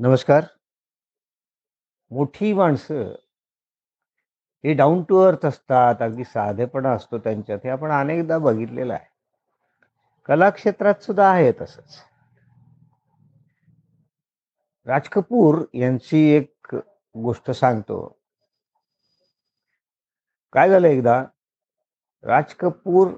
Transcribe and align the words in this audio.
नमस्कार. 0.00 0.44
मोठी 2.10 2.52
माणसं 2.52 2.94
हे 4.64 4.74
डाउन 4.74 5.02
टू 5.02 5.18
अर्थ 5.18 5.46
असतात. 5.46 5.94
अगदी 6.00 6.24
साधेपणा 6.24 6.92
असतो 6.92 7.18
त्यांच्यात. 7.18 7.58
हे 7.64 7.70
आपण 7.70 7.90
अनेकदा 7.90 8.38
बघितलेलं 8.38 8.94
आहे. 8.94 9.06
कला 10.26 10.50
क्षेत्रात 10.50 10.94
सुद्धा 10.94 11.30
आहे 11.30 11.52
तसंच. 11.52 11.98
राज 14.86 15.08
कपूर 15.08 15.64
यांची 15.74 16.30
एक 16.30 16.76
गोष्ट 17.16 17.50
सांगतो. 17.50 18.20
काय 20.52 20.70
झालं 20.70 20.86
एकदा 20.86 21.24
राज 22.22 22.54
कपूर 22.54 23.08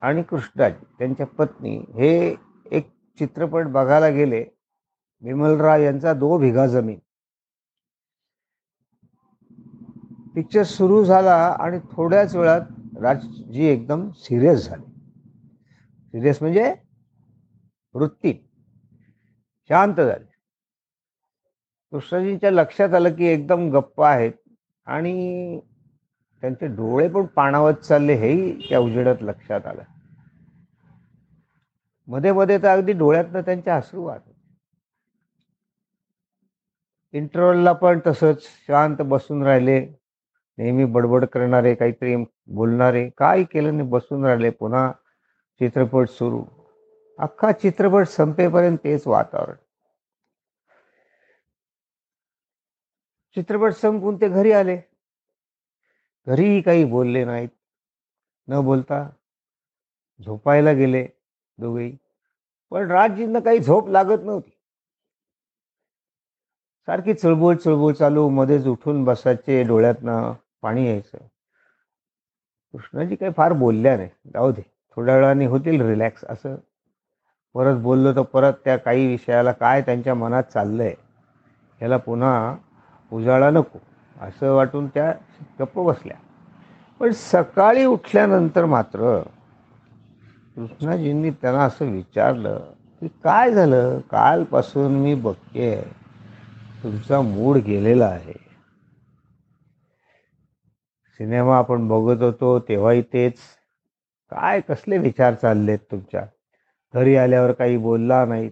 आणि 0.00 0.22
कृष्णाजी 0.22 0.84
त्यांच्या 0.98 1.26
पत्नी 1.26 1.76
हे 1.76 2.36
एक 2.72 2.90
चित्रपट 3.18 3.66
बघायला 3.66 4.08
गेले. 4.08 4.55
विमलराव 5.22 5.80
यांचा 5.80 6.14
दो 6.14 6.38
भिगा 6.38 6.66
जमीन. 6.66 6.98
पिक्चर 10.34 10.62
सुरू 10.62 11.04
झाला 11.04 11.56
आणि 11.60 11.78
थोड्याच 11.92 12.36
वेळात 12.36 12.60
राजजी 13.00 13.64
एकदम 13.64 14.10
सिरियस 14.10 14.68
झाले. 14.68 14.86
सिरियस 16.06 16.38
म्हणजे 16.40 16.74
वृत्ती. 17.94 18.48
शांत 19.68 19.94
झाले. 19.94 20.24
कृष्णजींच्या 21.90 22.50
लक्षात 22.50 22.94
आलं 22.94 23.14
की 23.14 23.24
एकदम 23.24 23.70
गप्प 23.70 24.02
आहेत 24.02 24.32
आणि 24.84 25.60
त्यांचे 26.40 26.66
डोळे 26.66 27.08
पण 27.08 27.24
पाणावत 27.26 27.74
चालले 27.74 28.14
हेही 28.14 28.68
त्या 28.68 28.78
उजेडात 28.78 29.16
लक्षात 29.20 29.66
आलं. 29.66 29.82
मध्ये-मध्ये 32.06 32.58
तर 32.58 32.68
अगदी 32.68 32.92
डोळ्यातनं 32.92 33.40
त्यांच्या 33.40 33.76
अश्रू 33.76 34.02
वाहत 34.02 34.20
इंटरव्हलला 37.12 37.72
पण 37.72 38.00
तसंच 38.06 38.42
शांत 38.42 38.96
बसून 39.00 39.42
राहिले. 39.42 39.86
नेहमी 40.58 40.84
बडबड 40.84 41.24
करणारे, 41.24 41.74
काहीतरी 41.74 42.16
बोलणारे, 42.46 43.10
काही 43.18 43.44
केलं 43.44 43.76
नाही 43.76 43.88
बसून 43.88 44.24
राहिले. 44.24 44.50
पुन्हा 44.50 44.92
चित्रपट 45.58 46.08
सुरू. 46.08 46.44
अख्खा 47.18 47.52
चित्रपट 47.52 48.06
संपेपर्यंत 48.06 48.78
तेच 48.84 49.06
वातावरण. 49.06 49.54
चित्रपट 53.34 53.72
संपून 53.72 54.16
ते 54.16 54.28
घरी 54.28 54.52
आले. 54.52 54.78
घरीही 56.26 56.60
काही 56.60 56.84
बोलले 56.84 57.24
नाहीत. 57.24 57.48
न 58.48 58.60
बोलता 58.60 59.10
झोपायला 60.24 60.72
गेले 60.72 61.08
दोघेही. 61.58 61.96
पण 62.70 62.90
राजजींना 62.90 63.40
काही 63.40 63.58
झोप 63.58 63.88
लागत 63.88 64.22
नव्हती. 64.22 64.55
सारखी 66.86 67.14
चळबळ 67.14 67.54
चळबळ 67.54 67.92
चालू. 67.92 68.28
मध्येच 68.28 68.66
उठून 68.66 69.04
बसायचे. 69.04 69.62
डोळ्यातनं 69.62 70.32
पाणी 70.62 70.86
यायचं. 70.86 71.18
कृष्णाजी 72.72 73.16
काही 73.16 73.32
फार 73.36 73.52
बोलल्या 73.52 73.96
नाही. 73.96 74.08
जाऊ 74.34 74.52
दे. 74.52 74.62
थोड्या 74.96 75.14
वेळाने 75.14 75.46
होतील 75.46 75.80
रिलॅक्स 75.80 76.24
असं. 76.28 76.56
परत 77.54 77.76
बोललो 77.76 78.12
तर 78.12 78.22
परत 78.22 78.52
त्या 78.64 78.76
काही 78.76 79.06
विषयाला 79.06 79.52
काय 79.52 79.82
त्यांच्या 79.82 80.14
मनात 80.14 80.42
चाललंय, 80.42 80.94
ह्याला 81.78 81.96
पुन्हा 81.96 82.56
उजाळा 83.12 83.50
नको, 83.50 83.78
असं 84.20 84.52
वाटून 84.52 84.86
त्या 84.86 85.14
गप्प 85.60 85.78
बसल्या. 85.80 86.16
पण 87.00 87.10
सकाळी 87.12 87.84
उठल्यानंतर 87.84 88.64
मात्र 88.64 89.22
कृष्णाजींनी 90.56 91.30
त्यांना 91.30 91.64
असं 91.64 91.84
विचारलं, 91.84 92.58
की 93.00 93.08
"काय 93.08 93.52
झालं? 93.52 93.98
कालपासून 93.98 94.92
मी 94.92 95.14
बघते 95.14 95.84
तुमचा 96.86 97.20
मूड 97.20 97.56
गेलेला 97.56 98.06
आहे. 98.06 98.32
सिनेमा 101.12 101.58
आपण 101.58 101.88
बघत 101.88 102.22
होतो 102.22 102.60
तेव्हाही 102.60 103.02
तेच. 103.02 103.38
काय 104.30 104.60
कसले 104.60 104.98
विचार 104.98 105.34
चाललेत 105.34 105.78
तुमच्या? 105.78 106.26
घरी 106.94 107.16
आल्यावर 107.16 107.52
काही 107.52 107.76
बोलला 107.76 108.24
नाहीत. 108.24 108.50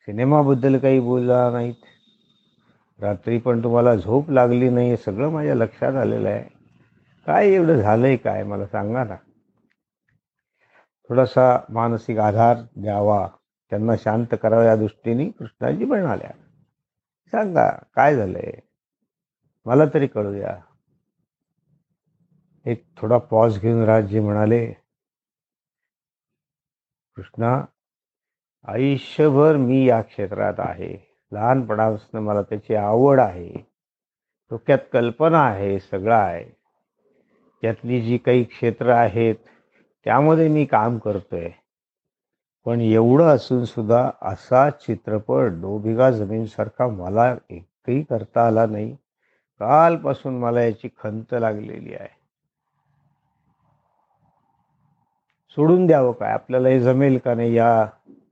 सिनेमाबद्दल 0.00 0.78
काही 0.78 1.00
बोलला 1.00 1.50
नाहीत. 1.50 1.74
रात्री 3.00 3.38
पण 3.38 3.64
तुम्हाला 3.64 3.96
झोप 3.96 4.30
लागली 4.30 4.68
नाही 4.68 4.90
हे 4.90 4.96
सगळं 4.96 5.28
माझ्या 5.28 5.54
लक्षात 5.54 5.94
आलेलं 5.94 6.28
आहे. 6.28 6.44
काय 7.26 7.48
एवढं 7.48 7.74
झालंय 7.74 8.16
काय 8.16 8.44
मला 8.44 8.66
सांगा 8.66 9.04
ना?" 9.04 9.16
थोडासा 11.08 11.60
मानसिक 11.68 12.18
आधार 12.18 12.56
द्यावा, 12.76 13.28
त्यांना 13.70 13.96
शांत 13.96 14.34
करावा 14.42 14.64
या 14.64 14.76
दृष्टीने 14.76 15.30
कृष्णाजी 15.30 15.84
म्हणाल्या, 15.84 16.30
"सांगा 17.30 17.70
काय 17.94 18.16
झालंय? 18.16 18.52
मला 19.64 19.84
तरी 19.94 20.06
कळू 20.06 20.32
द्या." 20.32 20.60
एक 22.66 22.84
थोडा 22.96 23.18
पॉज 23.18 23.60
घेऊन 23.60 23.84
राजजी 23.84 24.20
म्हणाले, 24.20 24.72
"कृष्णा, 27.16 27.64
आयुष्यभर 28.64 29.56
मी 29.56 29.88
या 29.88 30.02
क्षेत्रात 30.02 30.54
आहे. 30.58 31.18
लहानपणापासून 31.32 32.20
मला 32.20 32.42
त्याची 32.42 32.74
आवड 32.74 33.20
आहे. 33.20 33.66
डोक्यात 34.50 34.78
कल्पना 34.92 35.44
आहे, 35.44 35.80
सगळं 35.80 36.14
आहे. 36.14 36.44
त्यातली 37.62 38.00
जी 38.00 38.18
काही 38.18 38.44
क्षेत्र 38.44 38.88
आहेत, 38.88 39.34
त्यामध्ये 40.04 40.48
मी 40.48 40.64
काम 40.64 40.98
करतोय. 40.98 41.50
पण 42.66 42.80
एवढं 42.80 43.24
असून 43.24 43.64
सुद्धा 43.64 44.10
असा 44.22 44.70
चित्रपट 44.70 45.50
दो 45.52 45.78
बिघा 45.78 46.10
जमीनसारखा 46.10 46.86
मला 46.86 47.36
एकही 47.50 48.02
करता 48.02 48.46
आला 48.46 48.66
नाही. 48.66 48.96
कालपासून 49.58 50.38
मला 50.38 50.62
याची 50.62 50.88
खंत 51.02 51.24
लागलेली 51.32 51.94
आहे." 51.94 52.16
सोडून 55.50 55.86
द्यावं 55.86 56.12
काय? 56.12 56.32
आपल्याला 56.32 56.68
हे 56.68 56.80
जमेल 56.80 57.18
का 57.18 57.34
नाही 57.34 57.54
या 57.54 57.86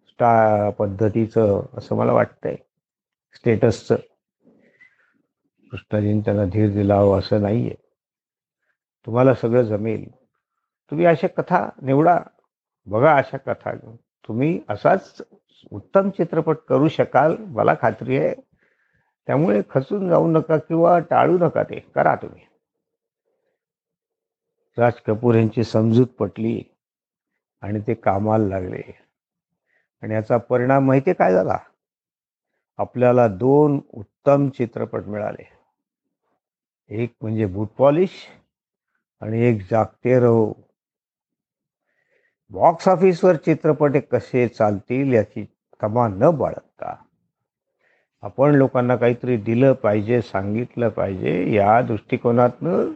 स्टा 0.06 0.71
पद्धतीचं 0.71 1.62
असं 1.77 1.97
मला 1.97 2.12
वाटतंय. 2.12 2.56
स्टेटसचं. 3.34 3.94
कृष्णाजींनी 5.71 6.21
त्यांना 6.21 6.44
धीर 6.44 6.71
दिला 6.71 6.97
हो 6.97 7.19
असं 7.19 7.43
नाहीये. 7.43 7.75
तुम्हाला 9.06 9.34
सगळं 9.34 9.62
जमेल. 9.62 10.11
तुम्ही 10.91 11.06
अशा 11.06 11.27
कथा 11.27 11.69
निवडा. 11.83 12.19
बघा 12.87 13.17
अशा 13.17 13.37
कथा. 13.37 13.71
तुम्ही 14.29 14.61
असाच 14.69 15.23
उत्तम 15.71 16.11
चित्रपट 16.11 16.57
करू 16.57 16.89
शकाल 16.89 17.37
मला 17.39 17.75
खात्री 17.83 18.19
आहे. 18.19 18.35
त्यामुळे 19.27 19.62
खचून 19.71 20.09
जाऊ 20.09 20.31
नका 20.31 20.57
किंवा 20.57 20.99
टाळू 20.99 21.39
नका 21.39 21.62
ते. 21.62 21.81
करा 21.95 22.15
तुम्ही." 22.15 22.43
राज 24.79 24.93
कपूर 25.07 25.35
यांची 25.35 25.65
समजूत 25.65 26.07
पटली 26.07 26.62
आणि 27.61 27.81
ते 27.87 27.95
कामाला 27.95 28.47
लागले. 28.47 28.83
आणि 30.03 30.15
याचा 30.15 30.37
परिणाम 30.37 30.87
माहिती 30.87 31.11
आहे 31.11 31.15
काय 31.15 31.33
झाला? 31.33 31.59
आपल्याला 32.79 33.29
दोन 33.29 33.81
उत्तम 33.93 34.49
चित्रपट 34.49 35.05
मिळाले. 35.06 35.49
एक 36.89 37.15
म्हणजे 37.23 37.47
बूट 37.47 37.69
पॉलिश 37.69 38.11
आणि 39.21 39.41
एक 39.41 39.62
जागते 39.71 40.21
रहो. 40.21 40.53
बॉक्स 42.50 42.88
ऑफिसवर 42.88 43.37
चित्रपट 43.37 43.97
कसे 44.10 44.49
चालतील 44.49 45.12
याची 45.12 45.44
तमा 45.82 46.09
न 46.09 46.31
बाळगता 46.31 46.94
आपण 48.22 48.55
लोकांना 48.55 48.97
काहीतरी 48.97 49.37
दिलं 49.37 49.72
पाहिजे, 49.72 50.22
सांगितलं 50.22 50.88
पाहिजे 50.88 51.55
या 51.55 51.81
दृष्टिकोनातनं 51.82 52.93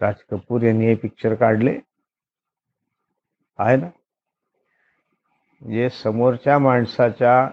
राज 0.00 0.14
कपूर 0.30 0.62
यांनी 0.62 0.86
हे 0.86 0.94
पिक्चर 0.94 1.34
काढले. 1.34 1.78
आहे 3.58 3.76
ना? 3.76 3.86
म्हणजे 5.60 5.90
समोरच्या 5.90 6.58
माणसाच्या 6.58 7.48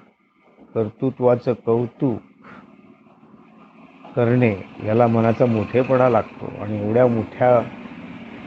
कर्तृत्वाचं 0.75 1.53
कौतुक 1.53 2.22
करणे 4.16 4.55
याला 4.85 5.08
मनाचा 5.08 5.46
मोठेपणा 5.46 6.09
लागतो 6.09 6.61
आणि 6.61 6.87
एवढ्या 6.87 7.08
मोठ्या 7.08 7.59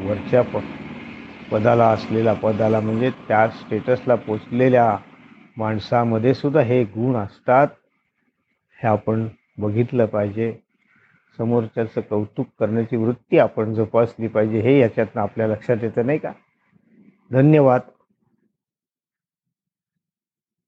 वरच्या 0.08 0.42
प 0.42 0.56
पदाला 1.52 1.88
असलेला 1.88 2.32
पदाला 2.32 2.80
म्हणजे 2.80 3.10
त्या 3.10 3.48
स्टेटसला 3.48 4.14
पोचलेल्या 4.14 4.98
माणसामध्ये 5.56 6.34
सुद्धा 6.34 6.60
हे 6.60 6.84
गुण 6.84 7.16
असतात. 7.16 7.66
हे 8.82 8.88
आपण 8.88 9.28
बघितलं 9.58 10.06
पाहिजे. 10.06 10.56
समोरच्याचं 11.38 12.00
कौतुक 12.00 12.46
करण्याची 12.60 12.96
वृत्ती 12.96 13.38
आपण 13.38 13.74
जोपासली 13.74 14.28
पाहिजे 14.28 14.60
हे 14.60 14.78
याच्यातनं 14.78 15.22
आपल्या 15.22 15.48
लक्षात 15.48 15.76
येतं 15.82 16.06
नाही 16.06 16.18
का? 16.18 16.32
धन्यवाद. 17.32 17.80